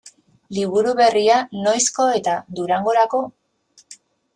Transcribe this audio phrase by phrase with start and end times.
[0.57, 3.25] Liburu berria noizko eta Durangorako?